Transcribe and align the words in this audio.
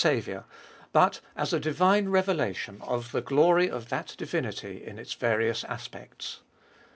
Tbolfeet 0.01 0.07
of 0.17 0.17
BU 0.17 0.21
49 0.23 0.23
Saviour, 0.25 0.45
but 0.93 1.21
as 1.35 1.53
a 1.53 1.59
divine 1.59 2.09
revelation 2.09 2.81
of 2.81 3.11
the 3.11 3.21
glory 3.21 3.69
of 3.69 3.89
that 3.89 4.15
divinity 4.17 4.83
in 4.83 4.97
its 4.97 5.13
various 5.13 5.63
aspects. 5.65 6.39